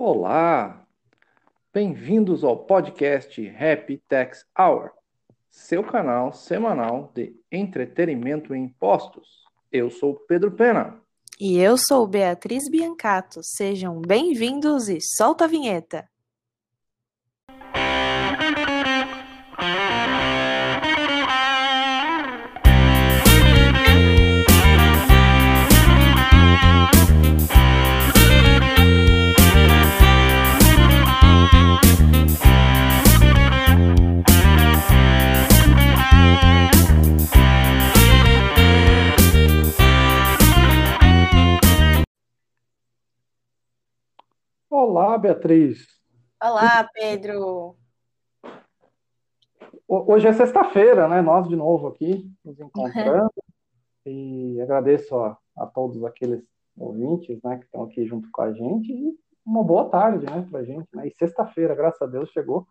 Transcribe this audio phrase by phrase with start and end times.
[0.00, 0.86] Olá!
[1.74, 4.92] Bem-vindos ao podcast Happy Tax Hour,
[5.50, 9.26] seu canal semanal de entretenimento em impostos.
[9.72, 11.02] Eu sou Pedro Pena.
[11.40, 13.40] E eu sou Beatriz Biancato.
[13.42, 16.08] Sejam bem-vindos e solta a vinheta.
[44.88, 45.86] Olá, Beatriz.
[46.42, 47.76] Olá, Pedro.
[49.86, 51.20] Hoje é sexta-feira, né?
[51.20, 53.30] Nós de novo aqui nos encontrando.
[54.06, 56.42] e agradeço a, a, todos aqueles
[56.74, 58.90] ouvintes, né, que estão aqui junto com a gente.
[58.90, 60.88] E uma boa tarde, né, pra gente.
[60.94, 61.08] Né?
[61.08, 62.66] E sexta-feira, graças a Deus, chegou,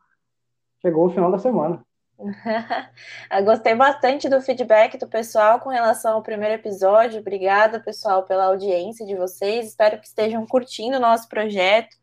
[0.82, 1.86] chegou o final da semana.
[3.46, 7.20] Gostei bastante do feedback do pessoal com relação ao primeiro episódio.
[7.20, 9.68] Obrigada, pessoal, pela audiência de vocês.
[9.68, 11.96] Espero que estejam curtindo o nosso projeto.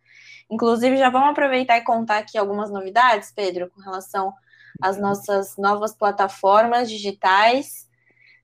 [0.51, 4.33] Inclusive, já vamos aproveitar e contar aqui algumas novidades, Pedro, com relação
[4.81, 7.89] às nossas novas plataformas digitais.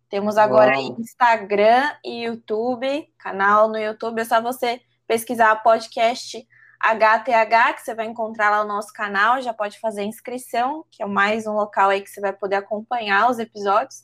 [0.09, 0.97] Temos agora Uau.
[0.99, 4.21] Instagram e YouTube, canal no YouTube.
[4.21, 6.47] É só você pesquisar podcast
[6.81, 11.07] HTH, que você vai encontrar lá no nosso canal, já pode fazer inscrição, que é
[11.07, 14.03] mais um local aí que você vai poder acompanhar os episódios.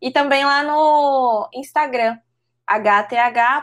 [0.00, 2.18] E também lá no Instagram,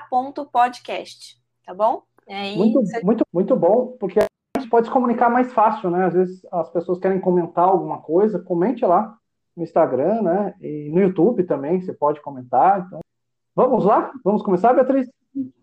[0.09, 2.03] hth.podcast, tá bom?
[2.27, 6.05] Aí, muito, muito, muito bom, porque a gente pode se comunicar mais fácil, né?
[6.05, 9.17] Às vezes as pessoas querem comentar alguma coisa, comente lá
[9.55, 10.55] no Instagram, né?
[10.61, 12.85] E no YouTube também, você pode comentar.
[12.85, 12.99] Então,
[13.55, 14.11] vamos lá?
[14.23, 15.07] Vamos começar, Beatriz?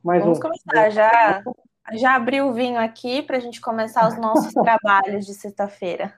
[0.05, 0.43] Mais vamos um.
[0.43, 1.43] começar, já
[1.95, 6.15] já abri o vinho aqui para a gente começar os nossos trabalhos de sexta-feira.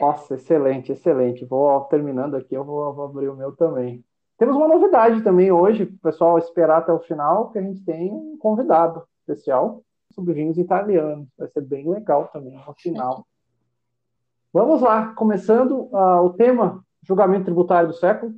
[0.00, 1.44] Nossa, excelente, excelente.
[1.44, 4.04] Vou terminando aqui, eu vou, vou, abrir o meu também.
[4.36, 8.12] Temos uma novidade também hoje, o pessoal esperar até o final, que a gente tem
[8.12, 9.82] um convidado especial
[10.12, 11.28] sobre vinhos italianos.
[11.36, 13.26] Vai ser bem legal também no final.
[14.52, 18.32] Vamos lá, começando uh, o tema julgamento tributário do século.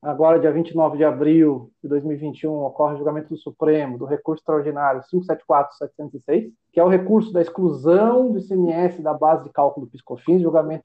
[0.00, 5.02] Agora, dia 29 de abril de 2021, ocorre o julgamento do Supremo do recurso extraordinário
[5.12, 10.42] 574-706, que é o recurso da exclusão do ICMS da base de cálculo do PiscoFins,
[10.42, 10.84] julgamento,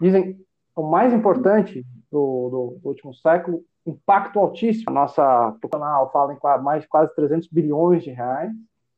[0.00, 0.40] dizem,
[0.74, 4.90] o mais importante do, do, do último século, impacto altíssimo.
[4.90, 8.52] A nossa canal fala em mais de quase 300 bilhões de reais,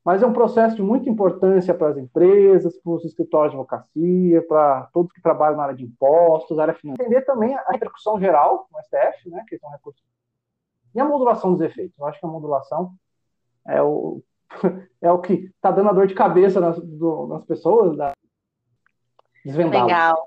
[0.04, 4.42] mas é um processo de muita importância para as empresas, para os escritórios de advocacia,
[4.46, 7.10] para todos que trabalham na área de impostos, área financeira.
[7.10, 10.02] Entender também a repercussão geral no STF, né, que são recursos.
[10.94, 11.98] E a modulação dos efeitos.
[11.98, 12.94] Eu acho que a modulação
[13.66, 14.22] é o,
[15.00, 18.12] é o que está dando a dor de cabeça nas, do, nas pessoas, da
[19.84, 20.26] Legal.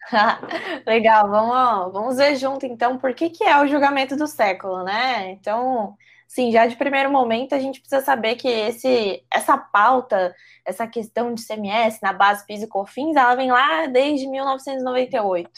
[0.86, 5.30] Legal, vamos, vamos ver junto então por que, que é o julgamento do século, né?
[5.32, 5.96] Então,
[6.28, 11.34] sim, já de primeiro momento a gente precisa saber que esse, essa pauta, essa questão
[11.34, 15.50] de CMS na base PIS e COFINS, ela vem lá desde 1998,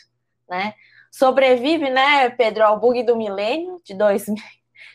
[0.48, 0.74] né?
[1.10, 4.36] Sobrevive, né, Pedro, ao bug do milênio de 2000,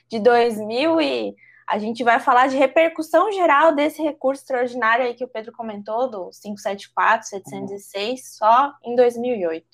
[0.09, 1.35] de 2000 e
[1.73, 6.07] a gente vai falar de repercussão geral desse recurso extraordinário aí que o Pedro comentou,
[6.07, 9.65] do 574, 706, só em 2008.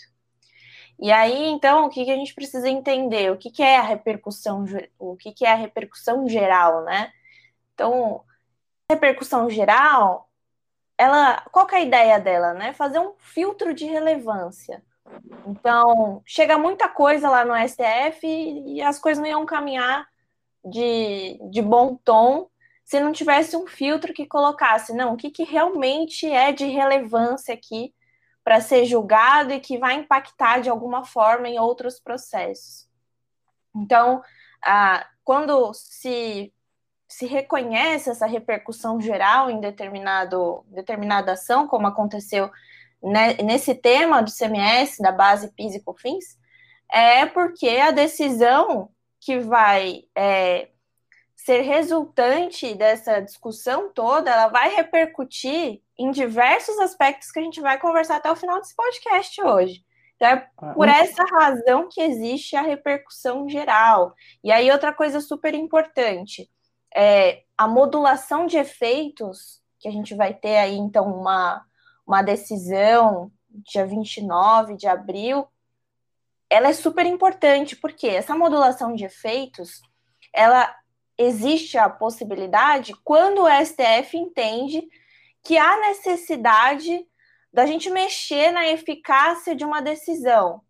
[0.97, 3.29] E aí, então, o que, que a gente precisa entender?
[3.33, 4.63] O que, que é a repercussão,
[4.97, 7.11] o que, que é a repercussão geral, né?
[7.73, 8.23] Então,
[8.89, 10.29] repercussão geral,
[10.97, 12.71] ela, qual que é a ideia dela, né?
[12.71, 14.81] Fazer um filtro de relevância.
[15.45, 20.07] Então, chega muita coisa lá no STF e as coisas não iam caminhar
[20.63, 22.49] de, de bom tom
[22.89, 27.53] se não tivesse um filtro que colocasse, não, o que, que realmente é de relevância
[27.53, 27.93] aqui
[28.43, 32.89] para ser julgado e que vai impactar de alguma forma em outros processos.
[33.75, 34.23] Então,
[34.65, 36.51] ah, quando se,
[37.07, 42.49] se reconhece essa repercussão geral em determinado, determinada ação, como aconteceu
[43.03, 46.39] né, nesse tema do CMS, da base PIS e COFINS,
[46.91, 50.69] é porque a decisão que vai é,
[51.35, 57.79] ser resultante dessa discussão toda, ela vai repercutir em diversos aspectos que a gente vai
[57.79, 59.83] conversar até o final desse podcast hoje.
[60.15, 64.13] Então, é ah, por essa razão que existe a repercussão geral.
[64.43, 66.49] E aí, outra coisa super importante,
[66.95, 71.65] é a modulação de efeitos, que a gente vai ter aí, então, uma,
[72.05, 75.47] uma decisão dia 29 de abril,
[76.49, 79.81] ela é super importante, porque essa modulação de efeitos,
[80.33, 80.75] ela
[81.17, 84.87] existe a possibilidade quando o STF entende
[85.43, 87.05] que há necessidade
[87.51, 90.61] da gente mexer na eficácia de uma decisão.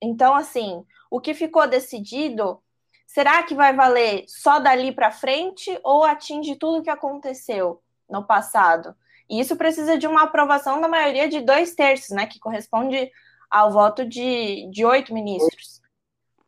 [0.00, 2.62] Então, assim, o que ficou decidido,
[3.06, 8.94] será que vai valer só dali para frente ou atinge tudo que aconteceu no passado?
[9.28, 13.10] E isso precisa de uma aprovação da maioria de dois terços, né, que corresponde
[13.50, 15.80] ao voto de, de oito ministros.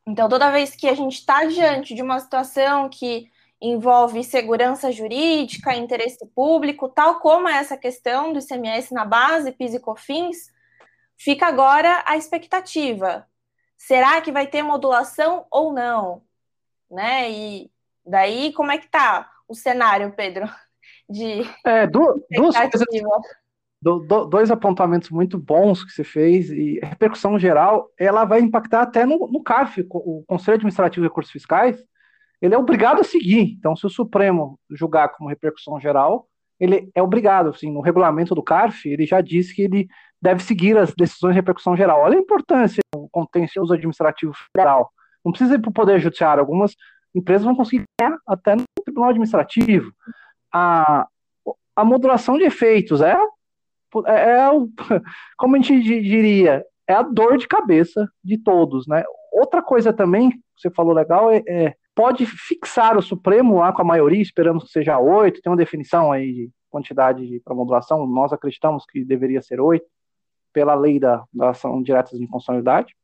[0.06, 5.74] Então, toda vez que a gente está diante de uma situação que envolve segurança jurídica,
[5.74, 10.50] interesse público, tal como é essa questão do ICMS na base, PIS e COFINS,
[11.16, 13.26] fica agora a expectativa.
[13.78, 16.22] Será que vai ter modulação ou não?
[16.90, 17.30] Né?
[17.30, 17.70] E
[18.04, 20.48] daí, como é que tá o cenário, Pedro?
[21.08, 22.86] De é, duas, duas coisas,
[23.82, 28.40] do, do, dois apontamentos muito bons que você fez, e a repercussão geral, ela vai
[28.40, 31.82] impactar até no, no CAF, o Conselho Administrativo de Recursos Fiscais,
[32.40, 33.56] ele é obrigado a seguir.
[33.58, 36.28] Então, se o Supremo julgar como repercussão geral,
[36.60, 39.88] ele é obrigado, assim, no regulamento do CARF, ele já diz que ele
[40.20, 42.02] deve seguir as decisões de repercussão geral.
[42.02, 44.92] Olha a importância do contencioso administrativo federal.
[45.24, 46.76] Não precisa ir para o Poder Judiciário, algumas
[47.12, 47.84] empresas vão conseguir
[48.26, 49.92] até no Tribunal Administrativo.
[50.52, 51.06] A,
[51.74, 53.16] a modulação de efeitos é,
[54.06, 54.48] é, é
[55.36, 59.02] como a gente diria, é a dor de cabeça de todos, né?
[59.32, 63.84] Outra coisa também, você falou legal, é, é pode fixar o Supremo lá com a
[63.84, 68.84] maioria, esperamos que seja oito, tem uma definição aí de quantidade para modulação, nós acreditamos
[68.86, 69.86] que deveria ser oito,
[70.52, 72.94] pela lei da, da ação direta de inconstitucionalidade.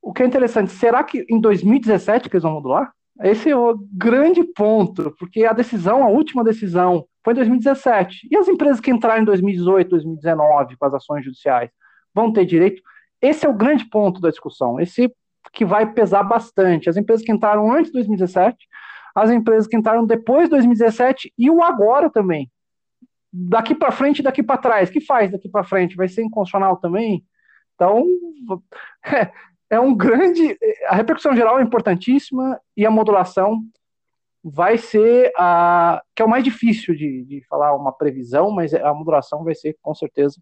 [0.00, 2.92] O que é interessante, será que em 2017 que eles vão modular?
[3.22, 8.28] Esse é o grande ponto, porque a decisão, a última decisão, foi em 2017.
[8.30, 11.70] E as empresas que entraram em 2018, 2019 com as ações judiciais
[12.14, 12.80] vão ter direito?
[13.20, 14.78] Esse é o grande ponto da discussão.
[14.78, 15.12] Esse
[15.52, 16.88] que vai pesar bastante.
[16.88, 18.56] As empresas que entraram antes de 2017,
[19.14, 22.50] as empresas que entraram depois de 2017 e o agora também.
[23.32, 24.90] Daqui para frente e daqui para trás.
[24.90, 25.96] Que faz daqui para frente?
[25.96, 27.24] Vai ser inconstitucional também?
[27.74, 28.04] Então,
[29.70, 30.56] é, um grande.
[30.86, 33.62] A repercussão geral é importantíssima e a modulação
[34.42, 38.94] vai ser a que é o mais difícil de, de falar uma previsão, mas a
[38.94, 40.40] modulação vai ser com certeza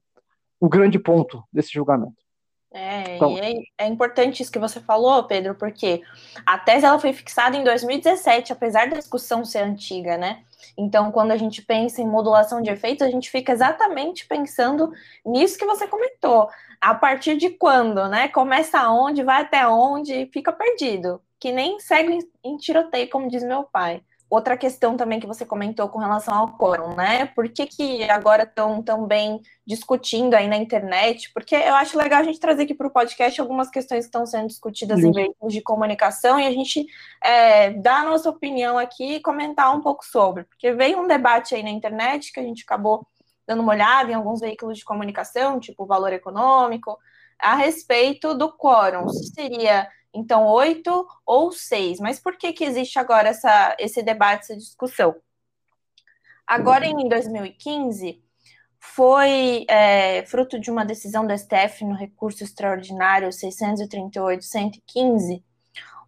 [0.61, 2.26] o grande ponto desse julgamento.
[2.73, 6.03] É, então, é, é, importante isso que você falou, Pedro, porque
[6.45, 10.43] a tese ela foi fixada em 2017, apesar da discussão ser antiga, né?
[10.77, 14.93] Então, quando a gente pensa em modulação de efeitos, a gente fica exatamente pensando
[15.25, 16.51] nisso que você comentou.
[16.81, 18.29] A partir de quando, né?
[18.29, 21.23] Começa onde, vai até onde, fica perdido.
[21.41, 25.89] Que nem segue em tiroteio, como diz meu pai outra questão também que você comentou
[25.89, 27.27] com relação ao quórum, né?
[27.27, 31.31] Por que, que agora estão tão bem discutindo aí na internet?
[31.33, 34.27] Porque eu acho legal a gente trazer aqui para o podcast algumas questões que estão
[34.27, 36.87] sendo discutidas em veículos de comunicação e a gente
[37.23, 40.45] é, dar a nossa opinião aqui e comentar um pouco sobre.
[40.45, 43.07] Porque veio um debate aí na internet que a gente acabou
[43.47, 46.99] dando uma olhada em alguns veículos de comunicação, tipo Valor Econômico,
[47.39, 49.09] a respeito do quórum.
[49.09, 52.01] Se seria então, oito ou seis.
[52.01, 55.15] Mas por que, que existe agora essa, esse debate, essa discussão?
[56.47, 58.23] Agora, em 2015,
[58.79, 65.43] foi é, fruto de uma decisão do STF no recurso extraordinário 638-115,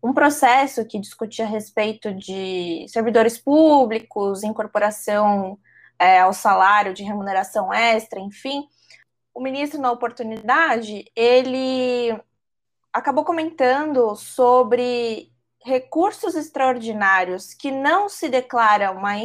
[0.02, 5.58] um processo que discutia a respeito de servidores públicos, incorporação
[5.98, 8.64] é, ao salário de remuneração extra, enfim.
[9.34, 12.16] O ministro, na oportunidade, ele
[12.92, 15.30] acabou comentando sobre
[15.64, 19.16] recursos extraordinários que não se declara uma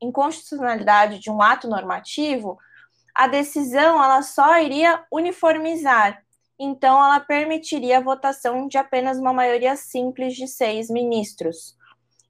[0.00, 2.58] inconstitucionalidade de um ato normativo,
[3.14, 6.22] a decisão ela só iria uniformizar.
[6.58, 11.76] Então, ela permitiria a votação de apenas uma maioria simples de seis ministros,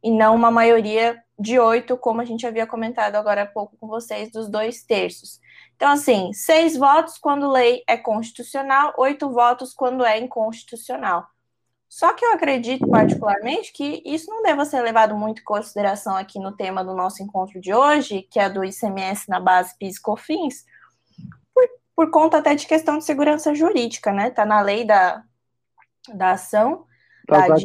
[0.02, 3.86] e não uma maioria de oito, como a gente havia comentado agora há pouco com
[3.88, 5.40] vocês, dos dois terços.
[5.76, 11.28] Então, assim, seis votos quando lei é constitucional, oito votos quando é inconstitucional.
[11.88, 16.38] Só que eu acredito particularmente que isso não deva ser levado muito em consideração aqui
[16.38, 20.02] no tema do nosso encontro de hoje, que é do ICMS na base PIS e
[20.02, 20.64] COFINS,
[21.54, 24.28] por, por conta até de questão de segurança jurídica, né?
[24.28, 25.22] Está na lei da,
[26.14, 26.86] da ação.
[27.28, 27.56] Da, da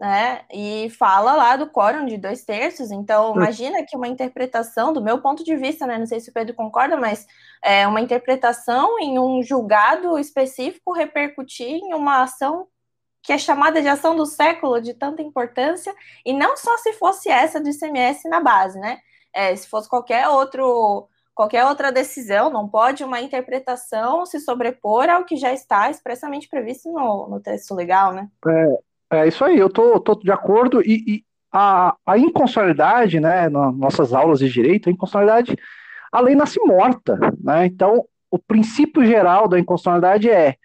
[0.00, 0.40] né?
[0.50, 2.90] E fala lá do quórum de dois terços.
[2.90, 5.98] Então, imagina que uma interpretação, do meu ponto de vista, né?
[5.98, 7.26] Não sei se o Pedro concorda, mas
[7.62, 12.66] é uma interpretação em um julgado específico repercutir em uma ação
[13.22, 17.28] que é chamada de ação do século, de tanta importância, e não só se fosse
[17.28, 19.00] essa do ICMS na base, né?
[19.34, 25.24] É, se fosse qualquer outro qualquer outra decisão, não pode uma interpretação se sobrepor ao
[25.24, 28.28] que já está expressamente previsto no, no texto legal, né?
[28.46, 28.78] É,
[29.10, 34.12] é isso aí, eu tô, de acordo e, e a, a inconstitucionalidade, né, nas nossas
[34.12, 35.56] aulas de direito, a inconstitucionalidade,
[36.12, 37.66] a lei nasce morta, né?
[37.66, 40.56] Então, o princípio geral da inconstitucionalidade é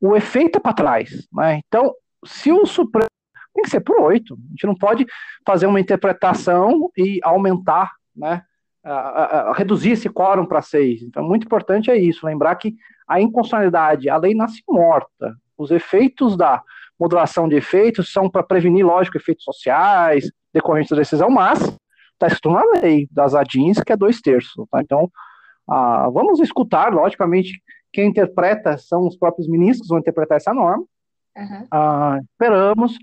[0.00, 1.60] o efeito é para trás, né?
[1.66, 1.92] Então,
[2.24, 3.08] se o Supremo
[3.54, 5.06] tem que ser por oito, a gente não pode
[5.46, 8.42] fazer uma interpretação e aumentar, né?
[8.82, 11.02] A, a, a reduzir esse quórum para seis.
[11.02, 12.74] Então, muito importante é isso, lembrar que
[13.06, 15.34] a inconstitucionalidade, a lei nasce morta.
[15.58, 16.62] Os efeitos da
[17.00, 21.58] modulação de efeitos são para prevenir, lógico, efeitos sociais, decorrentes da decisão, mas
[22.12, 24.52] está escrito na lei das ADINs, que é dois terços.
[24.70, 24.82] Tá?
[24.82, 25.10] Então,
[25.68, 30.84] ah, vamos escutar, logicamente, quem interpreta são os próprios ministros que vão interpretar essa norma.
[31.36, 31.66] Uhum.
[31.70, 32.98] Ah, esperamos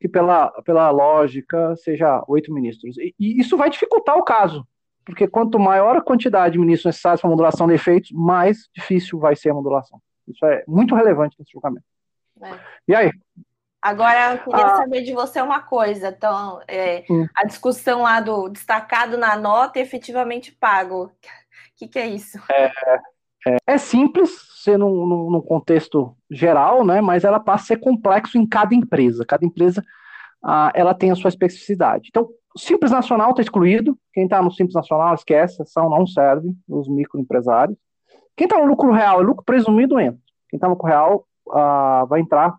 [0.00, 2.96] que, pela, pela lógica, seja oito ministros.
[2.98, 4.66] E, e, isso vai dificultar o caso,
[5.04, 9.34] porque quanto maior a quantidade de ministros necessários para modulação de efeitos, mais difícil vai
[9.34, 10.00] ser a modulação.
[10.28, 11.84] Isso é muito relevante nesse julgamento.
[12.42, 12.58] É.
[12.88, 13.10] E aí?
[13.82, 16.08] Agora, eu queria ah, saber de você uma coisa.
[16.08, 17.04] Então, é,
[17.34, 21.04] a discussão lá do destacado na nota e efetivamente pago.
[21.04, 21.10] O
[21.76, 22.38] que, que, é isso?
[22.50, 22.70] É,
[23.46, 24.30] é, é simples,
[24.62, 27.00] ser num, num, contexto geral, né?
[27.00, 29.24] Mas ela passa a ser complexo em cada empresa.
[29.24, 29.82] Cada empresa
[30.44, 32.08] ah, ela tem a sua especificidade.
[32.10, 33.96] Então, o Simples Nacional está excluído.
[34.12, 37.78] Quem está no Simples Nacional, esquece, ação não serve, os microempresários.
[38.36, 40.20] Quem está no lucro real e lucro presumido entra.
[40.50, 42.56] Quem está no lucro real ah, vai entrar.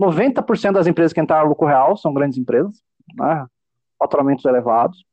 [0.00, 2.82] 90% das empresas que entraram no lucro real são grandes empresas,
[3.14, 3.46] né,
[3.98, 5.04] faturamentos elevados.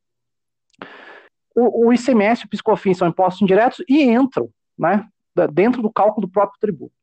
[1.55, 5.07] O, o ICMS e o PiscoFins são impostos indiretos e entram né,
[5.51, 6.93] dentro do cálculo do próprio tributo.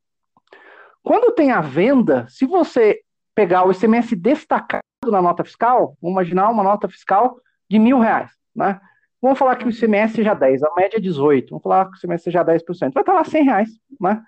[1.03, 3.01] Quando tem a venda, se você
[3.35, 8.31] pegar o ICMS destacado na nota fiscal, vamos imaginar uma nota fiscal de mil reais,
[8.55, 8.81] né?
[9.23, 11.97] Vamos falar que o ICMS seja 10, a média é 18, vamos falar que o
[11.97, 13.69] ICMS seja 10%, vai estar lá 100 reais,
[14.01, 14.23] né,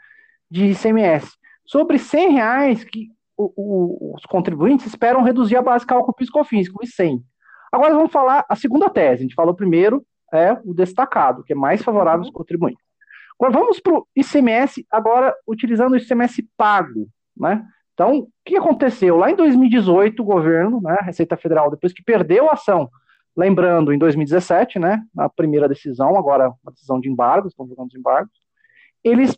[0.51, 1.31] de ICMS.
[1.65, 6.85] Sobre 100 reais que o, o, os contribuintes esperam reduzir a base cálculo piscofins, com
[6.85, 7.23] 100.
[7.73, 11.57] Agora vamos falar a segunda tese, a gente falou primeiro, é o destacado, que é
[11.57, 12.85] mais favorável aos contribuintes.
[13.39, 17.65] Agora vamos para o ICMS, agora utilizando o ICMS pago, né?
[17.95, 19.17] Então, o que aconteceu?
[19.17, 22.91] Lá em 2018, o governo, né, a Receita Federal, depois que perdeu a ação,
[23.37, 27.95] lembrando, em 2017, né, na primeira decisão, agora uma decisão de embargos, estão jogando os
[27.95, 28.33] embargos,
[29.05, 29.37] eles,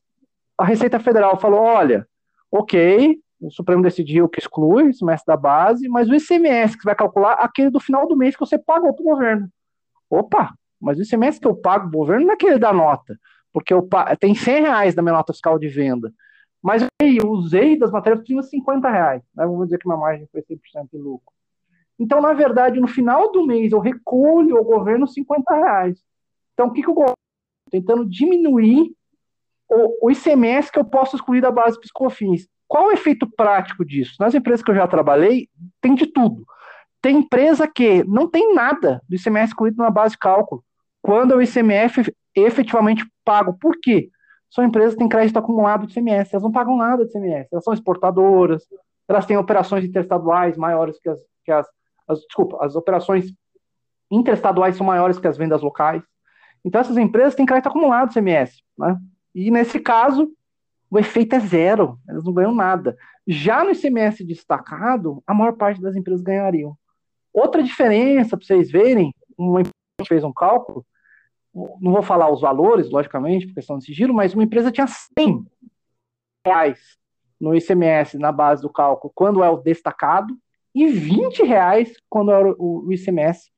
[0.57, 2.07] a Receita Federal falou, olha,
[2.57, 6.95] ok, o Supremo decidiu que exclui o semestre da base, mas o ICMS que vai
[6.95, 9.49] calcular, aquele do final do mês que você pagou para o governo.
[10.09, 13.19] Opa, mas o ICMS que eu pago para o governo não é aquele da nota,
[13.53, 13.89] porque eu
[14.21, 16.13] tem 100 reais da minha nota fiscal de venda.
[16.63, 19.23] Mas eu usei das matérias-primas 50 reais.
[19.35, 19.45] Né?
[19.45, 21.35] Vamos dizer que minha margem foi 100% de lucro.
[21.99, 25.99] Então, na verdade, no final do mês, eu recolho ao governo 50 reais.
[26.55, 27.15] Então, o que, que o governo
[27.71, 28.95] tentando diminuir
[29.69, 32.47] o, o ICMS que eu posso excluir da base piscofins.
[32.67, 34.17] Qual o efeito prático disso?
[34.19, 35.49] Nas empresas que eu já trabalhei,
[35.81, 36.45] tem de tudo.
[37.01, 40.65] Tem empresa que não tem nada do ICMS excluído na base de cálculo,
[41.03, 43.57] quando é o ICMF efetivamente pago.
[43.61, 44.09] Por quê?
[44.51, 47.65] São empresas que têm crédito acumulado de ICMS, elas não pagam nada de ICMS, elas
[47.65, 48.65] são exportadoras,
[49.09, 51.67] elas têm operações interestaduais maiores que as, que as,
[52.09, 53.27] as desculpa, as operações
[54.11, 56.03] interestaduais são maiores que as vendas locais.
[56.65, 58.97] Então essas empresas têm crédito acumulado de ICMS, né?
[59.35, 60.33] E nesse caso,
[60.91, 62.97] o efeito é zero, elas não ganham nada.
[63.27, 66.77] Já no ICMS destacado, a maior parte das empresas ganhariam.
[67.33, 69.75] Outra diferença, para vocês verem, uma empresa
[70.07, 70.87] fez um cálculo,
[71.81, 75.47] não vou falar os valores, logicamente, por questão de sigilo, mas uma empresa tinha 100
[76.47, 76.99] reais
[77.41, 80.37] no ICMS na base do cálculo quando é o destacado
[80.75, 83.51] e 20 reais quando é o, ICMS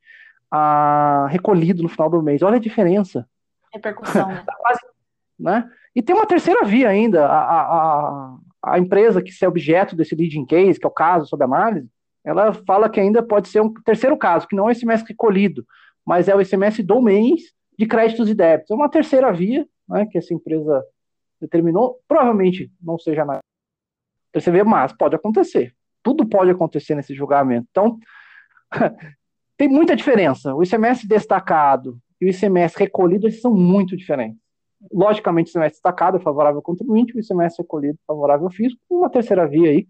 [0.51, 2.43] ah, recolhido no final do mês.
[2.43, 3.29] Olha a diferença.
[3.73, 4.29] Repercussão.
[4.29, 4.45] Né?
[5.39, 5.69] né?
[5.95, 7.27] E tem uma terceira via ainda.
[7.27, 11.45] A, a, a empresa que é objeto desse leading case, que é o caso sob
[11.45, 11.89] análise,
[12.25, 15.65] ela fala que ainda pode ser um terceiro caso, que não é o ICMS recolhido,
[16.05, 17.01] mas é o ICMS do
[17.79, 18.71] de créditos e débitos.
[18.71, 20.85] É uma terceira via né, que essa empresa
[21.41, 22.01] determinou.
[22.09, 23.39] Provavelmente não seja na
[24.33, 25.75] terceira via, mas pode acontecer.
[26.03, 27.69] Tudo pode acontecer nesse julgamento.
[27.71, 27.99] Então,
[29.57, 30.55] tem muita diferença.
[30.55, 34.46] O ICMS destacado e o ICMS recolhido eles são muito diferentes.
[34.93, 39.47] Logicamente, semestre destacado favorável ao contribuinte, o semestre recolhido é favorável ao fisco, uma terceira
[39.47, 39.89] via aí.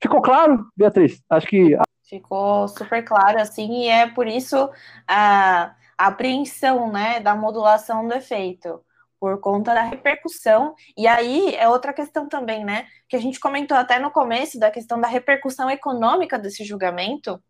[0.00, 1.22] Ficou claro, Beatriz?
[1.30, 1.76] Acho que.
[2.04, 4.70] Ficou super claro, assim, e é por isso
[5.06, 8.80] a, a apreensão né, da modulação do efeito,
[9.20, 10.74] por conta da repercussão.
[10.96, 12.86] E aí é outra questão também, né?
[13.08, 17.42] Que a gente comentou até no começo da questão da repercussão econômica desse julgamento.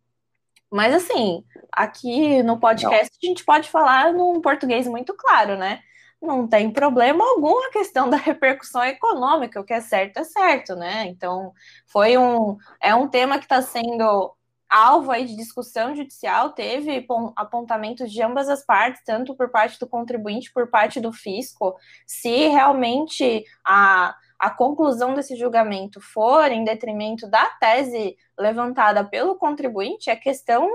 [0.70, 3.18] Mas assim, aqui no podcast Não.
[3.22, 5.80] a gente pode falar num português muito claro, né?
[6.20, 10.74] Não tem problema algum a questão da repercussão econômica, o que é certo é certo,
[10.74, 11.06] né?
[11.06, 11.52] Então,
[11.86, 14.34] foi um é um tema que está sendo
[14.68, 17.06] alvo aí de discussão judicial, teve
[17.36, 21.74] apontamentos de ambas as partes, tanto por parte do contribuinte, por parte do fisco,
[22.06, 30.10] se realmente a, a conclusão desse julgamento for em detrimento da tese levantada pelo contribuinte,
[30.10, 30.68] a questão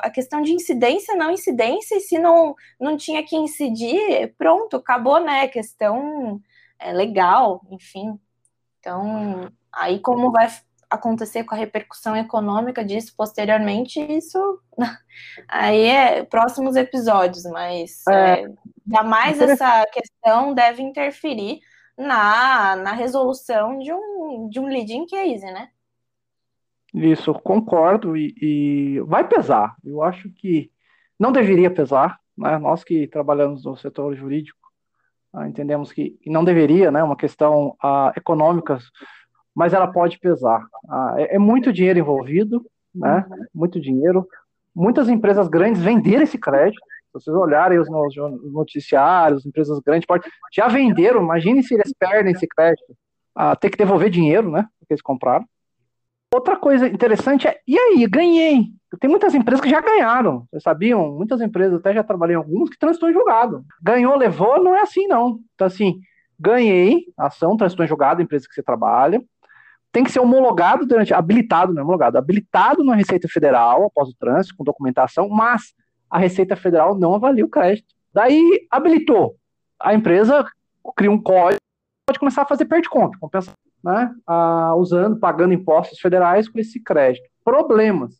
[0.00, 5.20] a questão de incidência, não incidência, e se não, não tinha que incidir, pronto, acabou,
[5.20, 5.48] né?
[5.48, 6.40] Questão
[6.78, 8.18] é, legal, enfim.
[8.80, 10.48] Então, aí como vai
[10.88, 14.38] acontecer com a repercussão econômica disso posteriormente, isso
[15.48, 18.50] aí é próximos episódios, mas é, é,
[18.86, 21.60] jamais essa questão deve interferir
[21.98, 25.70] na, na resolução de um, de um leading case, né?
[26.96, 29.76] Isso, concordo e, e vai pesar.
[29.84, 30.70] Eu acho que
[31.18, 32.58] não deveria pesar, né?
[32.58, 34.58] Nós que trabalhamos no setor jurídico
[35.32, 37.02] ah, entendemos que não deveria, né?
[37.02, 38.78] Uma questão ah, econômica
[39.56, 40.66] mas ela pode pesar.
[40.86, 42.62] Ah, é, é, muito dinheiro envolvido,
[42.94, 43.24] né?
[43.26, 43.46] Uhum.
[43.54, 44.28] Muito dinheiro.
[44.74, 46.78] Muitas empresas grandes venderam esse crédito.
[47.06, 47.88] Se vocês olharem os
[48.52, 50.06] noticiários, empresas grandes
[50.52, 51.22] já venderam.
[51.22, 52.94] Imagine se eles perdem esse crédito.
[53.34, 54.66] Ah, ter que devolver dinheiro, né?
[54.78, 55.46] Porque eles compraram.
[56.34, 58.66] Outra coisa interessante é, e aí, ganhei.
[59.00, 61.12] Tem muitas empresas que já ganharam, vocês sabiam?
[61.12, 63.64] Muitas empresas, até já trabalhei em algumas, que transitou em julgado.
[63.82, 65.40] Ganhou, levou, não é assim, não.
[65.54, 66.00] Então, assim,
[66.38, 69.22] ganhei, ação, transitou em julgado, empresa que você trabalha,
[69.92, 74.14] tem que ser homologado durante, habilitado, não é homologado, habilitado na Receita Federal após o
[74.14, 75.72] trânsito, com documentação, mas
[76.10, 77.94] a Receita Federal não avalia o crédito.
[78.12, 79.36] Daí habilitou.
[79.80, 80.44] A empresa
[80.96, 81.60] cria um código,
[82.06, 84.14] pode começar a fazer perda de conta, compensar, né?
[84.26, 87.28] Ah, usando, pagando impostos federais com esse crédito.
[87.44, 88.14] Problemas.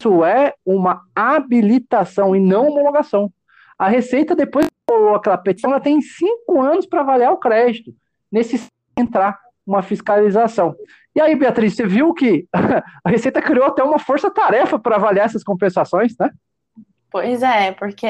[0.00, 3.32] Isso é uma habilitação e não homologação.
[3.78, 7.94] A Receita, depois que aquela petição, ela tem cinco anos para avaliar o crédito.
[8.30, 10.74] Nesse entrar uma fiscalização.
[11.14, 12.46] E aí, Beatriz, você viu que
[13.04, 16.30] a Receita criou até uma força-tarefa para avaliar essas compensações, né?
[17.12, 18.06] Pois é, porque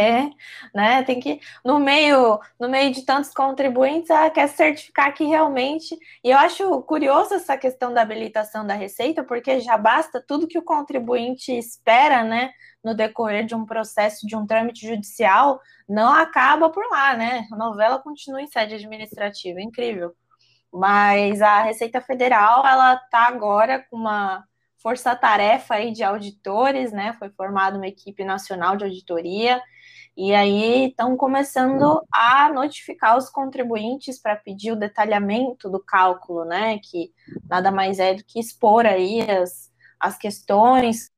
[0.72, 5.98] né, tem que, no meio, no meio de tantos contribuintes, ela quer certificar que realmente.
[6.22, 10.56] E eu acho curioso essa questão da habilitação da Receita, porque já basta tudo que
[10.56, 12.52] o contribuinte espera, né?
[12.84, 17.44] No decorrer de um processo, de um trâmite judicial, não acaba por lá, né?
[17.52, 19.60] A novela continua em sede administrativa.
[19.60, 20.14] Incrível.
[20.72, 24.44] Mas a Receita Federal, ela está agora com uma
[24.82, 27.12] força-tarefa aí de auditores, né?
[27.18, 29.62] Foi formada uma equipe nacional de auditoria,
[30.16, 36.78] e aí estão começando a notificar os contribuintes para pedir o detalhamento do cálculo, né?
[36.78, 37.12] Que
[37.48, 41.10] nada mais é do que expor aí as, as questões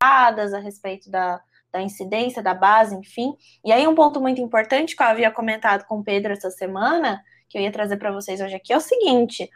[0.00, 1.40] a respeito da,
[1.72, 3.34] da incidência, da base, enfim.
[3.64, 7.22] E aí um ponto muito importante que eu havia comentado com o Pedro essa semana
[7.48, 9.48] que eu ia trazer para vocês hoje aqui é o seguinte: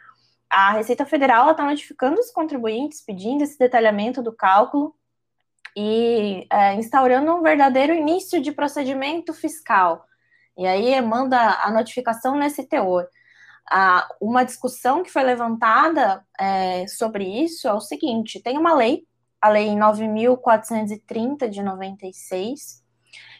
[0.49, 4.95] a Receita Federal está notificando os contribuintes, pedindo esse detalhamento do cálculo
[5.77, 10.03] e é, instaurando um verdadeiro início de procedimento fiscal.
[10.57, 13.07] E aí manda a notificação nesse teor.
[13.71, 19.05] Ah, uma discussão que foi levantada é, sobre isso é o seguinte: tem uma lei,
[19.39, 22.83] a Lei 9.430 de 96,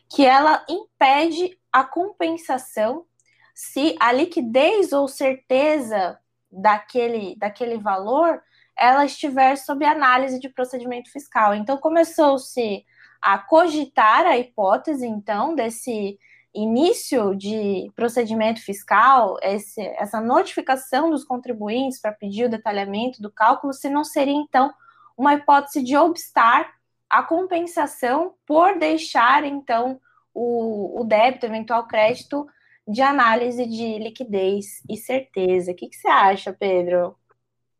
[0.08, 3.06] que ela impede a compensação
[3.54, 6.18] se a liquidez ou certeza
[6.52, 8.42] daquele, daquele valor
[8.78, 11.54] ela estiver sob análise de procedimento fiscal.
[11.54, 12.86] Então começou-se
[13.22, 16.18] a cogitar a hipótese então desse
[16.54, 23.74] início de procedimento fiscal, esse, essa notificação dos contribuintes para pedir o detalhamento do cálculo,
[23.74, 24.74] se não seria então
[25.18, 26.72] uma hipótese de obstar
[27.10, 30.00] a compensação por deixar então
[30.34, 32.48] o, o débito, eventual crédito
[32.90, 35.72] de análise de liquidez e certeza.
[35.72, 37.16] O que, que você acha, Pedro?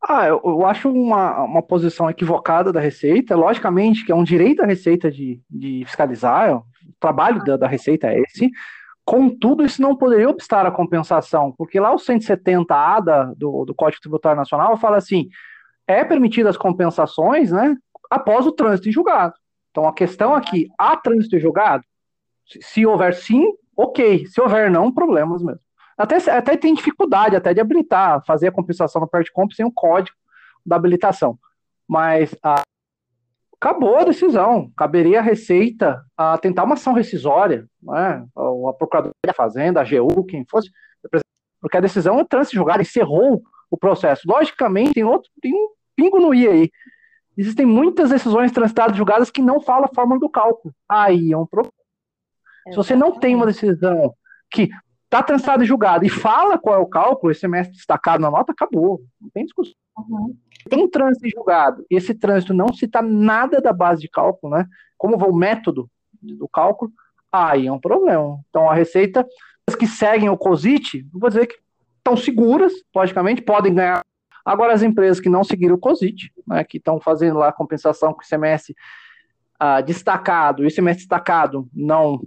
[0.02, 3.36] Ah, eu, eu, acho uma, uma posição equivocada da Receita.
[3.36, 6.64] Logicamente que é um direito da Receita de, de fiscalizar, o
[6.98, 8.50] trabalho da, da Receita é esse.
[9.04, 14.00] Contudo, isso não poderia obstar a compensação, porque lá o 170A da, do, do Código
[14.00, 15.28] Tributário Nacional fala assim:
[15.86, 17.76] é permitidas compensações né,
[18.08, 19.34] após o trânsito em julgado.
[19.70, 21.82] Então a questão aqui, há trânsito em julgado?
[22.46, 24.26] Se, se houver sim, ok.
[24.26, 25.60] Se houver não, problemas mesmo.
[25.96, 29.72] Até, até tem dificuldade até de habilitar, fazer a compensação no parte comp sem o
[29.72, 30.16] código
[30.64, 31.38] da habilitação.
[31.86, 32.62] Mas a,
[33.60, 34.72] acabou a decisão.
[34.76, 38.24] Caberia a Receita a tentar uma ação rescisória, né?
[38.34, 40.70] a Procuradoria da Fazenda, a AGU, quem fosse,
[41.60, 44.22] porque a decisão é trânsito julgada, encerrou o processo.
[44.26, 46.70] Logicamente, tem outro, tem um pingo no i aí.
[47.36, 50.74] Existem muitas decisões transitadas julgadas que não falam a fórmula do cálculo.
[50.88, 51.79] Aí é um problema.
[52.70, 54.14] Se você não tem uma decisão
[54.50, 54.70] que
[55.04, 58.52] está transitado em julgado e fala qual é o cálculo, esse semestre destacado na nota,
[58.52, 59.00] acabou.
[59.20, 59.74] Não tem discussão.
[59.98, 60.36] Uhum.
[60.68, 64.66] Tem um trânsito julgado e esse trânsito não cita nada da base de cálculo, né?
[64.96, 65.90] Como vai o método
[66.22, 66.92] do cálculo,
[67.32, 68.38] aí é um problema.
[68.48, 69.26] Então a receita,
[69.66, 71.58] as que seguem o COSIT, vou dizer que
[71.98, 74.04] estão seguras, logicamente, podem ganhar.
[74.44, 78.12] Agora as empresas que não seguiram o COSIT, né, que estão fazendo lá a compensação
[78.12, 78.74] com o semestre
[79.60, 82.20] uh, destacado, e o semestre destacado não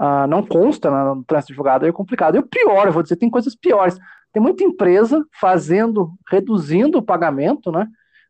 [0.00, 2.36] uh, não consta né, no trânsito de julgado, é complicado.
[2.36, 3.98] E o pior, eu vou dizer, tem coisas piores.
[4.32, 7.86] Tem muita empresa fazendo, reduzindo o pagamento né,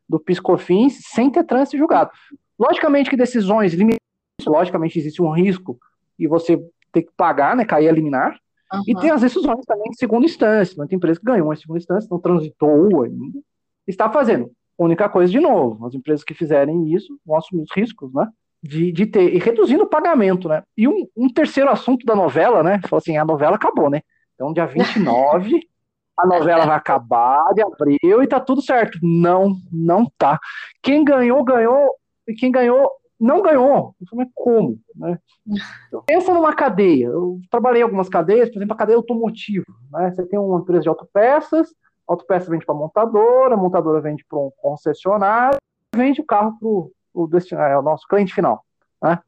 [0.09, 2.11] do PiscoFins sem ter trânsito de julgado.
[2.59, 3.99] Logicamente que decisões limitam,
[4.47, 5.79] logicamente existe um risco
[6.19, 6.59] e você
[6.93, 8.37] tem que pagar, né, cair a liminar,
[8.73, 8.83] Uhum.
[8.87, 10.87] E tem as decisões também em segunda instância.
[10.87, 13.41] Tem empresa que ganhou em segunda instância, não transitou ainda,
[13.87, 14.51] está fazendo.
[14.79, 18.29] Única coisa, de novo, as empresas que fizerem isso vão assumir os riscos, né?
[18.63, 20.63] De, de ter, e reduzindo o pagamento, né?
[20.77, 22.81] E um, um terceiro assunto da novela, né?
[22.83, 24.03] Falou assim, a novela acabou, né?
[24.35, 25.61] Então, dia 29,
[26.17, 28.99] a novela vai acabar de abril e tá tudo certo.
[29.03, 30.39] Não, não tá.
[30.83, 31.95] Quem ganhou, ganhou,
[32.29, 33.95] e quem ganhou, não ganhou.
[34.01, 34.79] Eu falei, como?
[34.95, 35.19] Né?
[36.07, 37.07] Pensa numa cadeia.
[37.07, 39.67] Eu trabalhei em algumas cadeias, por exemplo, a cadeia automotiva.
[39.91, 40.11] Né?
[40.11, 41.71] Você tem uma empresa de autopeças,
[42.09, 45.59] a autopeça vende para a montadora, a montadora vende para um concessionário,
[45.95, 46.69] vende o carro para
[47.13, 48.65] o destinatário, é o nosso cliente final,
[49.03, 49.19] né?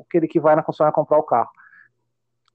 [0.00, 1.50] Aquele que vai na concessionária comprar o carro.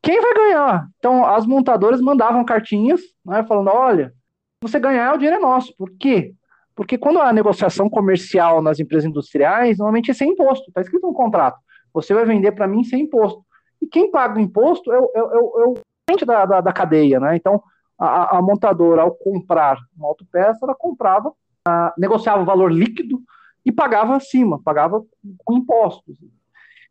[0.01, 0.87] Quem vai ganhar?
[0.97, 4.13] Então, as montadoras mandavam cartinhas, né, falando: olha,
[4.61, 5.75] você ganhar, o dinheiro é nosso.
[5.75, 6.33] Por quê?
[6.75, 11.13] Porque quando há negociação comercial nas empresas industriais, normalmente é sem imposto, está escrito no
[11.13, 11.57] contrato.
[11.93, 13.43] Você vai vender para mim sem imposto.
[13.81, 15.73] E quem paga o imposto é o, é, é o, é o
[16.07, 17.35] cliente da, da, da, cadeia, né?
[17.35, 17.61] Então,
[17.97, 21.33] a, a, montadora, ao comprar uma autopeça, ela comprava,
[21.67, 23.19] a, negociava o valor líquido
[23.67, 25.03] e pagava acima, pagava
[25.43, 26.17] com impostos.
[26.21, 26.25] O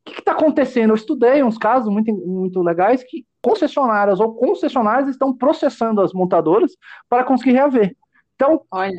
[0.05, 0.91] que está acontecendo?
[0.91, 6.77] Eu estudei uns casos muito, muito legais que concessionárias ou concessionárias estão processando as montadoras
[7.09, 7.97] para conseguir reaver.
[8.35, 8.91] Então, o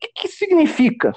[0.00, 1.12] que, que significa?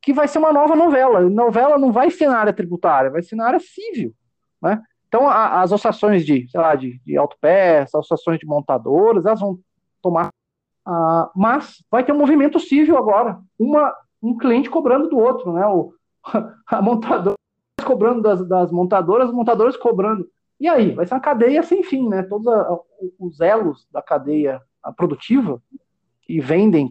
[0.00, 1.28] Que vai ser uma nova novela.
[1.28, 4.14] Novela não vai ser na área tributária, vai ser na área civil.
[4.62, 4.80] Né?
[5.08, 9.58] Então, a, as associações de, sei lá, de, de autopeça, associações de montadoras, elas vão
[10.00, 10.28] tomar.
[10.86, 13.40] Uh, mas vai ter um movimento civil agora.
[13.58, 15.66] Uma um cliente cobrando do outro, né?
[15.66, 15.92] O,
[16.66, 17.36] a montadora
[17.84, 20.28] cobrando das, das montadoras, as montadoras cobrando.
[20.60, 22.22] E aí, vai ser uma cadeia sem fim, né?
[22.22, 22.78] Todos a,
[23.18, 24.60] os elos da cadeia
[24.96, 25.60] produtiva
[26.22, 26.90] que vendem,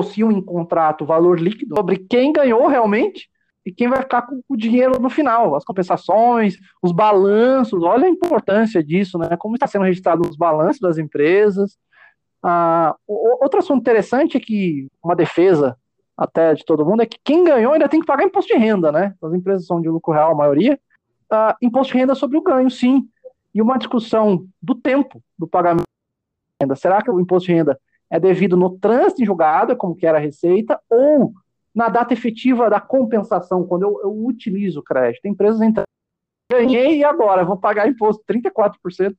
[0.00, 3.28] negociam em contrato valor líquido sobre quem ganhou realmente
[3.64, 8.10] e quem vai ficar com o dinheiro no final, as compensações, os balanços, olha a
[8.10, 9.36] importância disso, né?
[9.38, 11.76] Como está sendo registrado os balanços das empresas.
[12.42, 15.76] Ah, outro assunto interessante é que uma defesa
[16.20, 18.92] até de todo mundo, é que quem ganhou ainda tem que pagar imposto de renda,
[18.92, 19.14] né?
[19.22, 20.78] As empresas são de lucro real, a maioria.
[21.32, 23.08] Uh, imposto de renda sobre o ganho, sim.
[23.54, 26.76] E uma discussão do tempo do pagamento de renda.
[26.76, 27.80] Será que o imposto de renda
[28.10, 31.32] é devido no trânsito em julgado, como que era a receita, ou
[31.74, 35.24] na data efetiva da compensação, quando eu, eu utilizo o crédito?
[35.24, 35.86] Empresas entrando,
[36.52, 39.16] ganhei e agora vou pagar imposto 34%,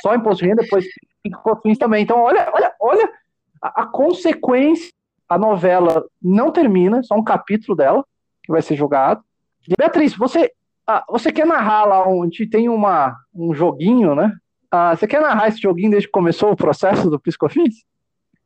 [0.00, 0.84] só imposto de renda, depois
[1.24, 2.02] imposto também.
[2.02, 3.12] Então, olha, olha, olha
[3.62, 4.90] a, a consequência
[5.34, 8.04] a novela não termina, só um capítulo dela
[8.42, 9.22] que vai ser jogado.
[9.78, 10.50] Beatriz, você,
[10.86, 14.32] ah, você quer narrar lá onde tem uma, um joguinho, né?
[14.70, 17.76] Ah, você quer narrar esse joguinho desde que começou o processo do Piscofins?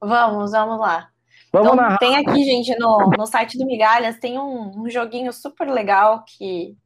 [0.01, 1.09] Vamos, vamos lá.
[1.53, 1.99] Vamos então, narrar.
[1.99, 6.77] Tem aqui, gente, no, no site do Migalhas, tem um, um joguinho super legal que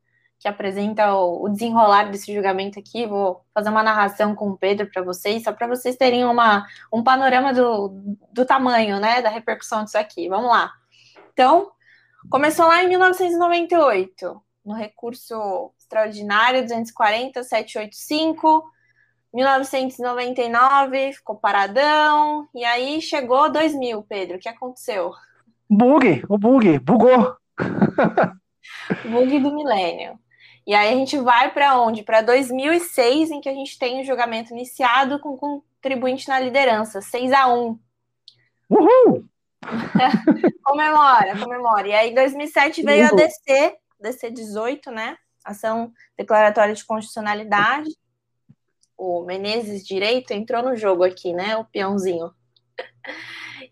[0.40, 3.07] que apresenta o, desenrolar desse julgamento aqui.
[3.07, 7.05] Vou fazer uma narração com o Pedro para vocês, só para vocês terem uma, um
[7.05, 10.31] panorama do, do tamanho, né, da repercussão disso aqui.
[10.31, 10.72] Vamos lá.
[11.35, 11.70] Então,
[12.31, 18.62] começou lá em 1998, no recurso extraordinário 240-785.
[19.33, 24.38] 1999 ficou paradão, e aí chegou 2000, Pedro.
[24.38, 25.12] O que aconteceu?
[25.68, 27.37] Bug, o bug, bugou.
[29.05, 30.18] bug do milênio.
[30.66, 32.02] E aí a gente vai para onde?
[32.02, 37.32] Para 2006, em que a gente tem o julgamento iniciado com contribuinte na liderança, 6
[37.32, 37.78] a 1
[38.68, 39.24] Uhul!
[40.62, 41.88] comemora, comemora.
[41.88, 43.14] E aí, em 2007 veio Uhul.
[43.14, 45.16] a DC, DC 18, né?
[45.44, 47.90] Ação declaratória de constitucionalidade.
[48.96, 51.56] O Menezes Direito entrou no jogo aqui, né?
[51.56, 52.30] O peãozinho.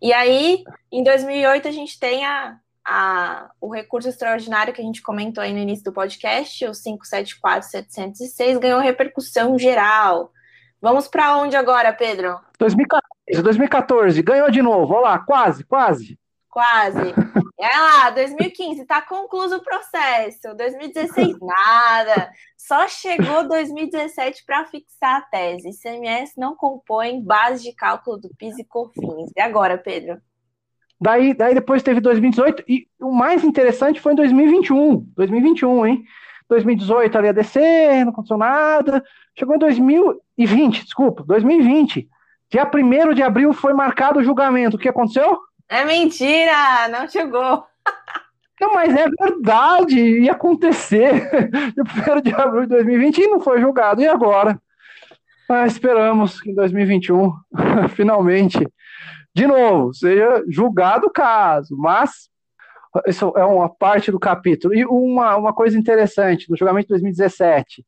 [0.01, 5.03] E aí, em 2008, a gente tem a, a, o recurso extraordinário que a gente
[5.03, 10.33] comentou aí no início do podcast, o 574-706, ganhou repercussão geral.
[10.81, 12.40] Vamos para onde agora, Pedro?
[12.59, 16.18] 2014, 2014, ganhou de novo, olha lá, quase, quase.
[16.48, 16.98] quase.
[17.61, 20.55] É lá, 2015, tá concluído o processo.
[20.57, 22.31] 2016, nada.
[22.57, 25.70] Só chegou 2017 para fixar a tese.
[25.70, 29.33] ICMS não compõe base de cálculo do PIS e COFINS.
[29.37, 30.22] E agora, Pedro?
[31.01, 35.07] Daí, daí depois teve 2018 e o mais interessante foi em 2021.
[35.17, 36.05] 2021, hein?
[36.49, 39.05] 2018 ali a descer, não aconteceu nada.
[39.39, 42.09] Chegou em 2020, desculpa, 2020.
[42.51, 44.77] Dia 1 de abril foi marcado o julgamento.
[44.77, 45.39] O que aconteceu?
[45.69, 47.65] É mentira, não chegou.
[48.61, 51.31] Não, mas é verdade, ia acontecer.
[51.75, 54.01] Dia 1 de abril de 2020 e não foi julgado.
[54.01, 54.61] E agora?
[55.49, 57.33] Ah, esperamos que em 2021,
[57.95, 58.67] finalmente,
[59.38, 61.77] de novo, seja julgado o caso.
[61.77, 62.29] Mas
[63.07, 64.74] isso é uma parte do capítulo.
[64.74, 67.87] E uma, uma coisa interessante, no julgamento de 2017,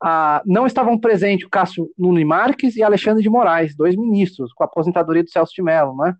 [0.00, 4.62] ah, não estavam presentes o Cássio Nunes Marques e Alexandre de Moraes, dois ministros, com
[4.62, 6.14] a aposentadoria do Celso de Mello, né?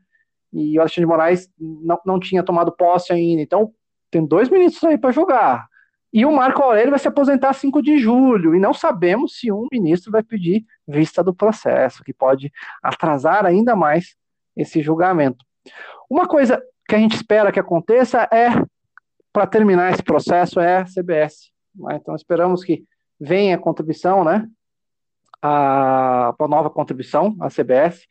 [0.53, 3.43] E o Alexandre de Moraes não, não tinha tomado posse ainda.
[3.43, 3.73] Então,
[4.11, 5.69] tem dois ministros aí para julgar.
[6.13, 9.69] E o Marco Aurélio vai se aposentar 5 de julho, e não sabemos se um
[9.71, 12.51] ministro vai pedir vista do processo, que pode
[12.83, 14.17] atrasar ainda mais
[14.57, 15.45] esse julgamento.
[16.09, 18.49] Uma coisa que a gente espera que aconteça é,
[19.33, 21.51] para terminar esse processo, é a CBS.
[21.75, 21.97] Né?
[22.01, 22.85] Então esperamos que
[23.21, 24.47] venha a contribuição, né?
[25.43, 28.07] A, a nova contribuição, a CBS,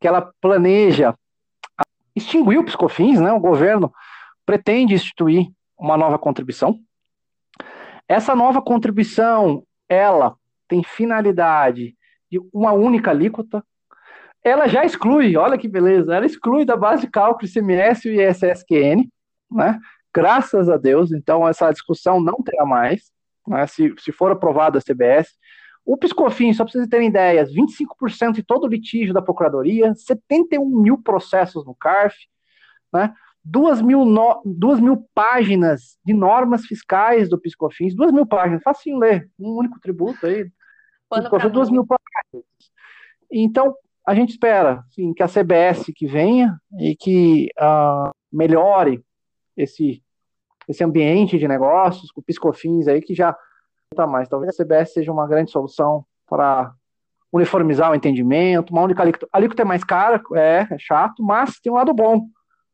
[0.00, 1.14] que ela planeja
[2.14, 3.32] extinguir o Piscofins, né?
[3.32, 3.92] O governo
[4.46, 6.78] pretende instituir uma nova contribuição.
[8.08, 10.34] Essa nova contribuição, ela
[10.66, 11.96] tem finalidade
[12.30, 13.64] de uma única alíquota,
[14.42, 19.08] ela já exclui, olha que beleza, ela exclui da base de cálculo ICMS e ISSQN,
[19.50, 19.78] né?
[20.14, 23.12] Graças a Deus, então essa discussão não terá mais,
[23.46, 23.66] né?
[23.66, 25.38] se, se for aprovada a CBS.
[25.84, 30.64] O Piscofim, só para vocês terem ideias, 25% de todo o litígio da Procuradoria, 71
[30.80, 32.16] mil processos no CARF,
[32.92, 33.14] né?
[33.42, 38.98] Duas mil, no, duas mil páginas de normas fiscais do Piscofins, duas mil páginas, facinho
[38.98, 40.50] ler, um único tributo aí.
[41.10, 42.44] Piscofins, duas mil páginas.
[43.32, 43.74] Então,
[44.06, 49.02] a gente espera sim, que a CBS que venha e que uh, melhore
[49.56, 50.02] esse,
[50.68, 53.36] esse ambiente de negócios, com piscofins aí, que já
[53.92, 54.28] está mais.
[54.28, 56.72] Talvez a CBS seja uma grande solução para
[57.32, 59.28] uniformizar o entendimento, uma única alíquota.
[59.32, 62.26] A alíquota é mais cara, é, é chato, mas tem um lado bom.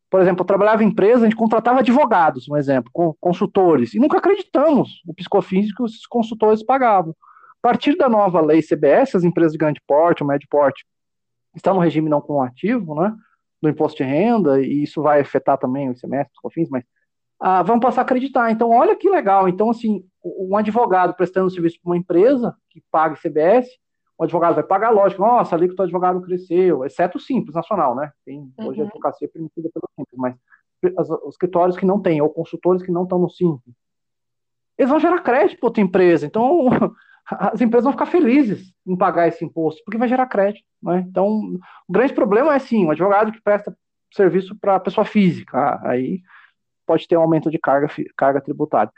[0.09, 4.19] Por exemplo, eu trabalhava em empresa, a gente contratava advogados, um exemplo, consultores, e nunca
[4.19, 7.15] acreditamos no piscofins que os consultores pagavam.
[7.63, 10.87] A partir da nova lei CBS, as empresas de grande porte, médio porte,
[11.57, 13.15] está no regime não cumulativo, né,
[13.61, 16.85] do imposto de renda, e isso vai afetar também o semestre, os COFINS, mas
[17.41, 18.51] ah, vamos passar a acreditar.
[18.51, 19.49] Então, olha que legal.
[19.49, 23.69] Então, assim, um advogado prestando serviço para uma empresa que paga CBS,
[24.19, 27.95] o advogado vai pagar, lógico, nossa, ali que o advogado cresceu, exceto o Simples Nacional,
[27.95, 28.11] né?
[28.25, 28.87] Tem, hoje uhum.
[28.87, 32.91] a advocacia é permitida pelo Simples, mas os escritórios que não têm, ou consultores que
[32.91, 33.75] não estão no Simples,
[34.79, 36.27] eles vão gerar crédito para outra empresa.
[36.27, 36.69] Então,
[37.29, 40.65] as empresas vão ficar felizes em pagar esse imposto, porque vai gerar crédito.
[40.83, 41.05] Né?
[41.09, 41.59] Então,
[41.89, 43.77] o grande problema é sim, um advogado que presta
[44.15, 46.23] serviço para pessoa física, aí
[46.87, 48.93] pode ter um aumento de carga, carga tributária.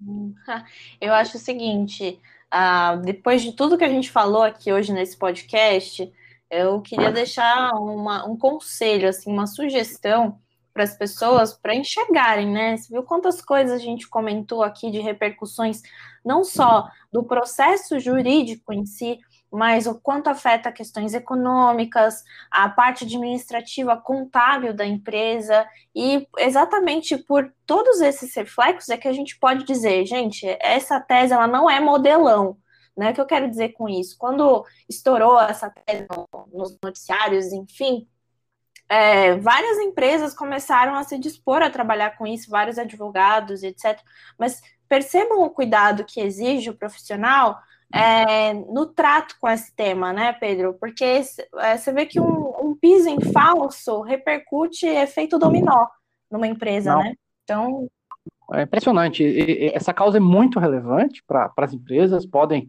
[1.00, 2.20] Eu acho o seguinte,
[2.52, 6.12] uh, depois de tudo que a gente falou aqui hoje nesse podcast,
[6.50, 10.38] eu queria deixar uma, um conselho, assim, uma sugestão
[10.74, 12.76] para as pessoas para enxergarem, né?
[12.76, 15.80] Você viu quantas coisas a gente comentou aqui de repercussões,
[16.24, 19.20] não só do processo jurídico em si,
[19.52, 27.54] mas o quanto afeta questões econômicas, a parte administrativa, contábil da empresa, e exatamente por
[27.64, 31.78] todos esses reflexos é que a gente pode dizer, gente, essa tese ela não é
[31.78, 32.58] modelão.
[32.96, 33.10] Né?
[33.10, 34.16] O que eu quero dizer com isso?
[34.18, 36.06] Quando estourou essa tese
[36.52, 38.08] nos noticiários, enfim,
[38.88, 43.98] é, várias empresas começaram a se dispor a trabalhar com isso, vários advogados, etc.
[44.38, 47.58] Mas percebam o cuidado que exige o profissional
[47.92, 50.74] é, no trato com esse tema, né, Pedro?
[50.74, 55.86] Porque é, você vê que um, um piso em falso repercute efeito dominó
[56.30, 57.02] numa empresa, Não.
[57.02, 57.14] né?
[57.44, 57.88] Então.
[58.52, 59.24] É impressionante.
[59.72, 62.68] Essa causa é muito relevante para as empresas, podem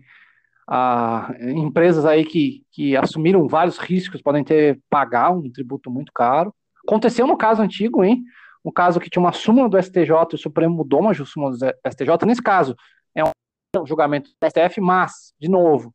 [0.68, 6.54] ah, empresas aí que, que assumiram vários riscos podem ter pagar um tributo muito caro.
[6.86, 8.24] Aconteceu no caso antigo, hein?
[8.64, 11.58] Um caso que tinha uma súmula do STJ o Supremo mudou uma súmula do
[11.92, 12.26] STJ.
[12.26, 12.76] Nesse caso,
[13.14, 15.94] é um julgamento do STF, mas, de novo,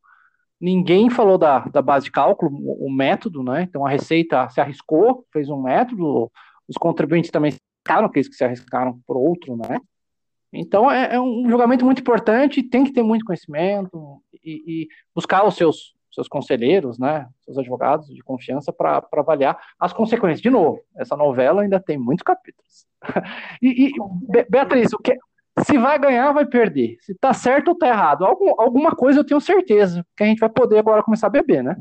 [0.59, 3.63] ninguém falou da, da base de cálculo, o, o método, né?
[3.63, 6.31] Então a Receita se arriscou, fez um método,
[6.67, 9.79] os contribuintes também se arriscaram, aqueles que se arriscaram por outro, né?
[10.53, 15.45] Então é, é, um julgamento muito importante, tem que ter muito conhecimento e, e buscar
[15.45, 20.41] os seus seus conselheiros, né, seus advogados de confiança para avaliar as consequências.
[20.41, 22.85] De novo, essa novela ainda tem muitos capítulos.
[23.61, 23.91] e, e
[24.49, 25.17] Beatriz, o que,
[25.63, 26.97] se vai ganhar, vai perder.
[27.01, 28.25] Se tá certo ou tá errado.
[28.25, 31.63] Algum, alguma coisa eu tenho certeza que a gente vai poder agora começar a beber,
[31.63, 31.77] né?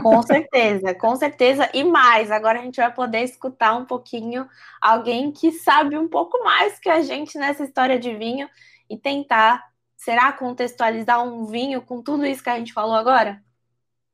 [0.00, 1.68] Com certeza, com certeza.
[1.74, 4.48] E mais, agora a gente vai poder escutar um pouquinho
[4.80, 8.48] alguém que sabe um pouco mais que a gente nessa história de vinho
[8.88, 9.64] e tentar,
[9.96, 13.42] será contextualizar um vinho com tudo isso que a gente falou agora?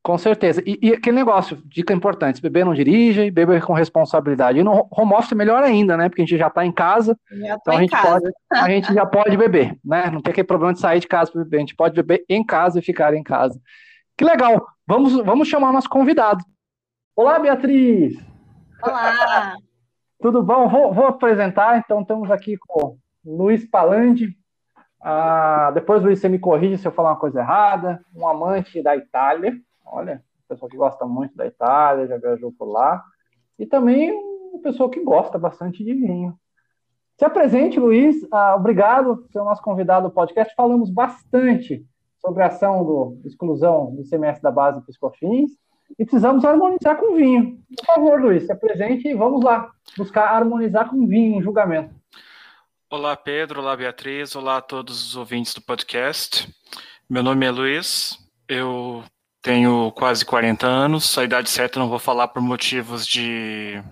[0.04, 0.62] Com certeza.
[0.66, 4.58] E, e, aquele negócio, dica importante: beber não dirige, beber com responsabilidade.
[4.58, 6.10] E no home office melhor ainda, né?
[6.10, 9.34] Porque a gente já está em casa, então a gente, pode, a gente já pode
[9.34, 10.10] beber, né?
[10.10, 11.56] Não tem aquele problema de sair de casa para beber.
[11.56, 13.58] A gente pode beber em casa e ficar em casa.
[14.16, 14.66] Que legal.
[14.87, 16.44] Vamos, vamos chamar nosso convidado.
[17.16, 18.16] Olá, Beatriz.
[18.83, 19.57] Olá.
[20.20, 20.68] Tudo bom?
[20.68, 21.79] Vou, vou apresentar.
[21.79, 24.37] Então, estamos aqui com Luiz Palandi.
[25.00, 28.05] Ah, depois, Luiz, você me corrige se eu falar uma coisa errada.
[28.14, 29.55] Um amante da Itália
[29.94, 33.05] Olha, pessoa que gosta muito da Itália, já viajou por lá.
[33.59, 36.37] E também uma pessoa que gosta bastante de vinho.
[37.16, 38.16] Se apresente, Luiz.
[38.33, 40.53] Ah, obrigado por ser o nosso convidado do podcast.
[40.57, 41.87] Falamos bastante
[42.24, 45.50] sobre a ação do exclusão do ICMS da base Piscofins
[45.98, 47.58] e precisamos harmonizar com vinho.
[47.76, 51.94] Por favor, Luiz, se apresente e vamos lá buscar harmonizar com vinho em julgamento.
[52.90, 53.60] Olá, Pedro.
[53.60, 54.34] Olá, Beatriz.
[54.34, 56.48] Olá a todos os ouvintes do podcast.
[57.10, 58.18] Meu nome é Luiz.
[58.48, 59.04] Eu
[59.42, 63.82] tenho quase 40 anos, a idade certa não vou falar por motivos de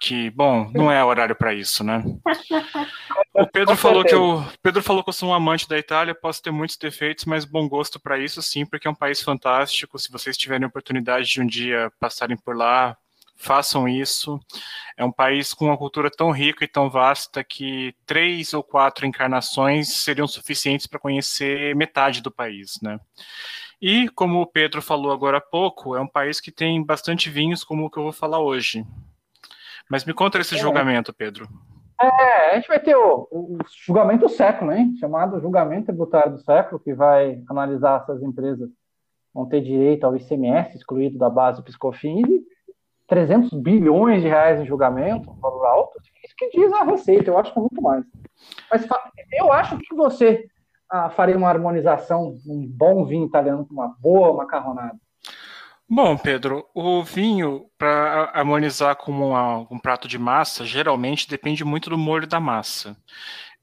[0.00, 2.02] que, bom, não é horário para isso, né?
[3.34, 6.42] O Pedro falou que eu, Pedro falou que eu sou um amante da Itália, posso
[6.42, 9.98] ter muitos defeitos, mas bom gosto para isso sim, porque é um país fantástico.
[9.98, 12.96] Se vocês tiverem a oportunidade de um dia passarem por lá,
[13.36, 14.40] façam isso.
[14.96, 19.06] É um país com uma cultura tão rica e tão vasta que três ou quatro
[19.06, 22.98] encarnações seriam suficientes para conhecer metade do país, né?
[23.80, 27.64] E, como o Pedro falou agora há pouco, é um país que tem bastante vinhos,
[27.64, 28.84] como o que eu vou falar hoje.
[29.90, 30.58] Mas me conta esse é.
[30.58, 31.48] julgamento, Pedro.
[32.00, 34.94] É, a gente vai ter o, o, julgamento do século, hein?
[34.98, 38.70] Chamado julgamento tributário do século, que vai analisar se as empresas
[39.34, 42.26] vão ter direito ao ICMS excluído da base Piscofins
[43.10, 45.98] 300 bilhões de reais em julgamento, um valor alto.
[46.24, 48.04] Isso que diz a Receita, eu acho que é muito mais.
[48.70, 48.86] Mas
[49.32, 50.46] eu acho que você
[50.88, 54.96] ah, faria uma harmonização, um bom vinho italiano com uma boa macarronada?
[55.92, 61.90] Bom, Pedro, o vinho, para harmonizar com uma, um prato de massa, geralmente depende muito
[61.90, 62.96] do molho da massa.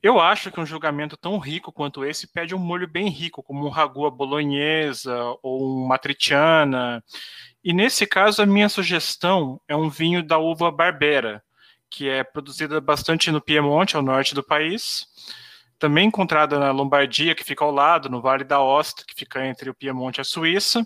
[0.03, 3.65] Eu acho que um julgamento tão rico quanto esse pede um molho bem rico, como
[3.65, 7.01] um ragu à bolonhesa ou uma tritiana.
[7.63, 11.41] E nesse caso, a minha sugestão é um vinho da uva Barbera,
[11.89, 15.07] que é produzida bastante no Piemonte, ao norte do país
[15.79, 19.69] também encontrada na Lombardia, que fica ao lado, no Vale da Osta, que fica entre
[19.69, 20.85] o Piemonte e a Suíça,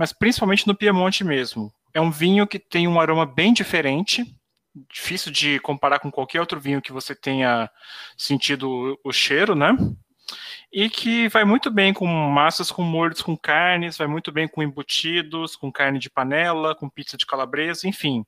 [0.00, 1.70] mas principalmente no Piemonte mesmo.
[1.92, 4.24] É um vinho que tem um aroma bem diferente,
[4.90, 7.68] difícil de comparar com qualquer outro vinho que você tenha
[8.16, 9.76] sentido o cheiro, né?
[10.72, 14.62] E que vai muito bem com massas com molhos com carnes, vai muito bem com
[14.62, 18.24] embutidos, com carne de panela, com pizza de calabresa, enfim.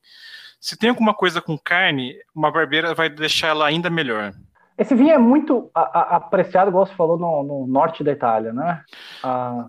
[0.60, 4.34] Se tem alguma coisa com carne, uma barbeira vai deixar ela ainda melhor.
[4.76, 8.84] Esse vinho é muito apreciado, igual você falou, no, no norte da Itália, né?
[9.22, 9.68] A,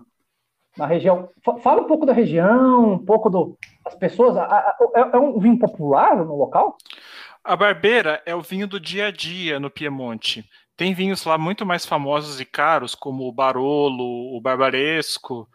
[0.76, 1.28] na região.
[1.62, 4.36] Fala um pouco da região, um pouco do, das pessoas.
[4.36, 6.76] É, é, um vinho popular no local?
[7.42, 10.48] A Barbeira é o vinho do dia a dia no Piemonte.
[10.76, 15.48] Tem vinhos lá muito mais famosos e caros, como o Barolo, o Barbaresco,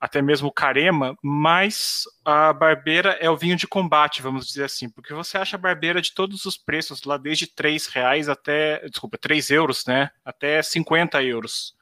[0.00, 5.14] até mesmo Carema, mas a Barbeira é o vinho de combate, vamos dizer assim, porque
[5.14, 9.50] você acha a Barbeira de todos os preços, lá desde três reais até, desculpa, 3
[9.50, 11.74] euros, né, até 50 euros.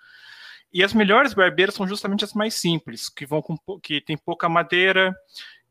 [0.72, 4.48] E as melhores barbeiras são justamente as mais simples, que vão com, que tem pouca
[4.48, 5.14] madeira,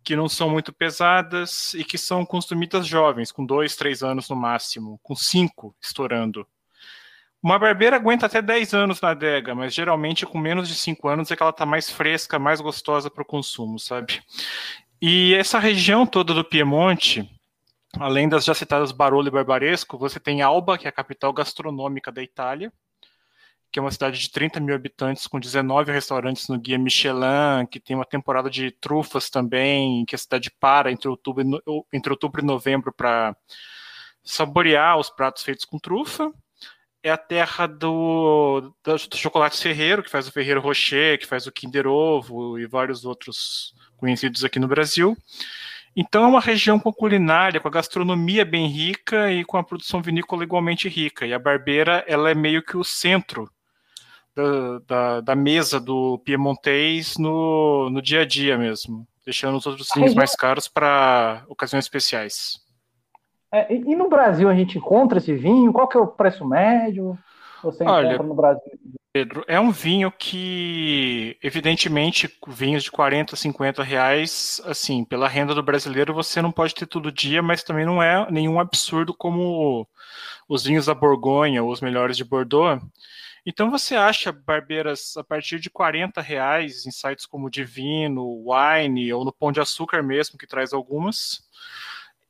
[0.03, 4.35] que não são muito pesadas e que são consumidas jovens, com dois, três anos no
[4.35, 6.47] máximo, com cinco estourando.
[7.41, 11.31] Uma barbeira aguenta até 10 anos na adega, mas geralmente com menos de 5 anos
[11.31, 14.21] é que ela está mais fresca, mais gostosa para o consumo, sabe?
[15.01, 17.27] E essa região toda do Piemonte,
[17.99, 22.11] além das já citadas Barolo e Barbaresco, você tem Alba, que é a capital gastronômica
[22.11, 22.71] da Itália,
[23.71, 27.79] que é uma cidade de 30 mil habitantes, com 19 restaurantes no Guia Michelin, que
[27.79, 31.43] tem uma temporada de trufas também, que a cidade para entre outubro,
[31.93, 33.35] entre outubro e novembro para
[34.23, 36.31] saborear os pratos feitos com trufa
[37.03, 41.51] é a terra do, do, chocolate Ferreiro, que faz o Ferreiro Rocher, que faz o
[41.51, 45.17] Kinder Ovo e vários outros conhecidos aqui no Brasil.
[45.95, 50.01] Então é uma região com culinária, com a gastronomia bem rica e com a produção
[50.01, 51.25] vinícola igualmente rica.
[51.25, 53.49] E a Barbeira ela é meio que o centro
[54.35, 59.89] da, da, da mesa do piemontês no, no dia a dia mesmo, deixando os outros
[59.95, 62.59] vinhos mais caros para ocasiões especiais.
[63.53, 65.73] É, e no Brasil a gente encontra esse vinho?
[65.73, 67.17] Qual que é o preço médio?
[67.61, 68.71] Você Olha, no Brasil?
[69.13, 75.61] Pedro, é um vinho que, evidentemente, vinhos de 40, 50 reais, assim, pela renda do
[75.61, 79.85] brasileiro, você não pode ter todo dia, mas também não é nenhum absurdo como
[80.47, 82.81] os vinhos da Borgonha ou os melhores de Bordeaux.
[83.45, 89.25] Então você acha barbeiras a partir de 40 reais em sites como Divino, Wine ou
[89.25, 91.49] no Pão de Açúcar mesmo, que traz algumas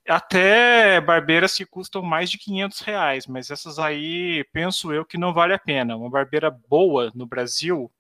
[0.08, 5.34] até barbeiras que custam mais de 500 reais, mas essas aí penso eu que não
[5.34, 5.96] vale a pena.
[5.96, 7.92] Uma barbeira boa no Brasil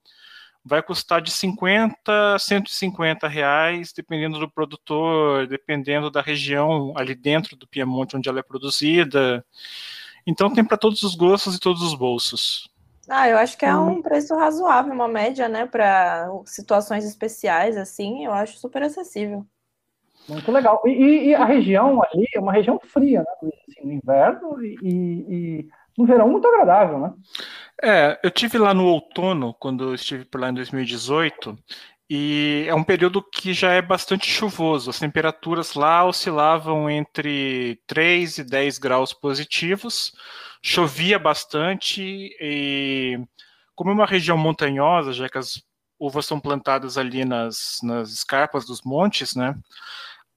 [0.63, 7.55] vai custar de 50 a 150 reais, dependendo do produtor, dependendo da região ali dentro
[7.55, 9.45] do Piemonte onde ela é produzida.
[10.25, 12.69] Então tem para todos os gostos e todos os bolsos.
[13.13, 18.23] Ah, eu acho que é um preço razoável, uma média, né, para situações especiais assim,
[18.23, 19.45] eu acho super acessível.
[20.29, 20.81] Muito legal.
[20.85, 23.49] E, e, a região ali é uma região fria, né?
[23.67, 27.13] Assim, no inverno e, e, no verão muito agradável, né?
[27.83, 31.57] É, eu tive lá no outono, quando eu estive por lá em 2018,
[32.09, 34.89] e é um período que já é bastante chuvoso.
[34.89, 40.13] As temperaturas lá oscilavam entre 3 e 10 graus positivos.
[40.61, 42.01] Chovia bastante
[42.39, 43.19] e
[43.75, 45.61] como é uma região montanhosa, já que as
[45.99, 49.55] uvas são plantadas ali nas, nas escarpas dos montes, né?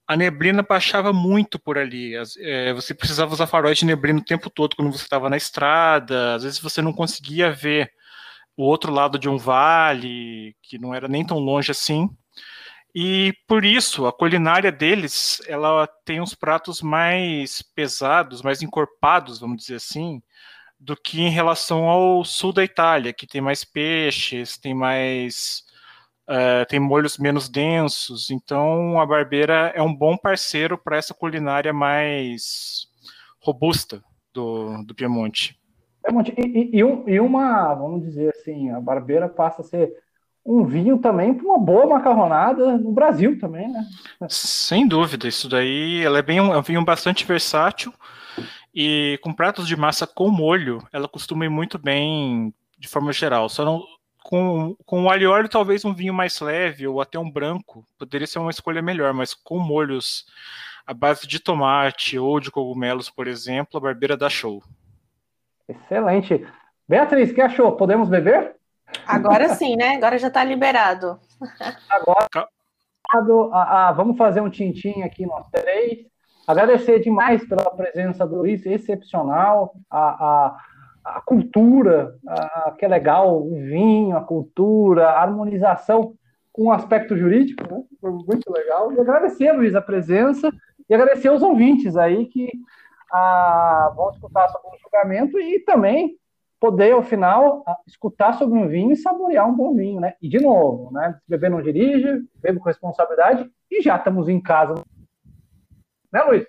[0.06, 2.14] a neblina baixava muito por ali.
[2.38, 6.34] É, você precisava usar faróis de neblina o tempo todo quando você estava na estrada.
[6.34, 7.90] Às vezes você não conseguia ver
[8.56, 12.08] o outro lado de um vale, que não era nem tão longe assim.
[12.95, 19.57] E por isso, a culinária deles, ela tem uns pratos mais pesados, mais encorpados, vamos
[19.57, 20.22] dizer assim,
[20.78, 25.64] do que em relação ao sul da Itália, que tem mais peixes, tem mais
[26.26, 31.70] Uh, tem molhos menos densos, então a barbeira é um bom parceiro para essa culinária
[31.70, 32.86] mais
[33.38, 35.61] robusta do, do Piemonte.
[36.38, 39.92] E, e, e, uma, vamos dizer assim, a barbeira passa a ser
[40.45, 43.86] um vinho também para uma boa macarronada no Brasil também, né?
[44.28, 47.92] Sem dúvida, isso daí ela é bem um, é um vinho bastante versátil
[48.74, 53.49] e com pratos de massa com molho, ela costuma ir muito bem de forma geral.
[53.49, 53.82] Só não,
[54.22, 58.26] com, com alho e óleo, talvez um vinho mais leve ou até um branco poderia
[58.26, 60.26] ser uma escolha melhor, mas com molhos
[60.86, 64.62] à base de tomate ou de cogumelos, por exemplo, a barbeira dá show.
[65.66, 66.47] Excelente.
[66.86, 67.72] Beatriz, que achou?
[67.72, 68.57] Podemos beber?
[69.07, 69.96] Agora sim, né?
[69.96, 71.18] Agora já está liberado.
[71.88, 72.48] Agora,
[73.52, 76.07] ah, ah, vamos fazer um tintim aqui nós três.
[76.46, 79.74] Agradecer demais pela presença do Luiz, excepcional.
[79.90, 80.57] A, a
[81.05, 86.14] a cultura, a, que é legal, o vinho, a cultura, a harmonização
[86.50, 87.82] com o aspecto jurídico, né?
[88.00, 88.90] Foi muito legal.
[88.92, 90.50] E agradecer, Luiz, a presença
[90.88, 92.50] e agradecer aos ouvintes aí que
[93.12, 96.16] a, vão escutar sobre o julgamento e também
[96.64, 100.14] poder, ao final, escutar sobre um vinho e saborear um bom vinho, né?
[100.22, 101.14] E, de novo, né?
[101.28, 104.82] Beber não dirige, bebe com responsabilidade e já estamos em casa.
[106.10, 106.46] Né, Luiz?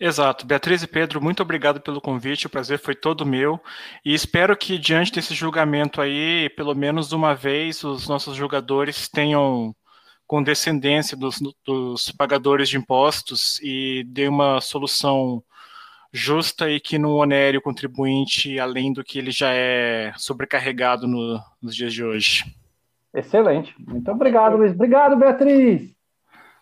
[0.00, 0.46] Exato.
[0.46, 3.60] Beatriz e Pedro, muito obrigado pelo convite, o prazer foi todo meu.
[4.02, 9.76] E espero que, diante desse julgamento aí, pelo menos uma vez, os nossos julgadores tenham
[10.26, 15.44] condescendência dos, dos pagadores de impostos e dê uma solução
[16.12, 21.40] justa e que não onere o contribuinte além do que ele já é sobrecarregado no,
[21.60, 22.44] nos dias de hoje.
[23.14, 23.74] Excelente.
[23.78, 24.72] Muito obrigado, Luiz.
[24.72, 25.90] Obrigado, Beatriz.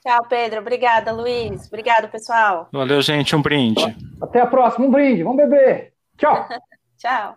[0.02, 0.60] Tchau, Pedro.
[0.60, 1.66] Obrigada, Luiz.
[1.66, 2.68] Obrigado, pessoal.
[2.72, 3.34] Valeu, gente.
[3.34, 3.82] Um brinde.
[4.22, 4.86] Até a próxima.
[4.86, 5.22] Um brinde.
[5.22, 5.92] Vamos beber.
[6.16, 6.46] Tchau.
[6.96, 7.36] Tchau.